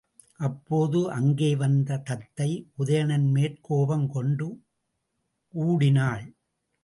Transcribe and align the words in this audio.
அப்போது 0.39 1.11
அங்கே 1.11 1.55
வந்த 1.55 1.97
தத்தை, 1.97 2.47
உதயணன் 2.77 3.27
மேற் 3.31 3.57
கோபம் 3.61 4.07
கொண்டு 4.09 4.47
ஊடினாள். 5.53 6.25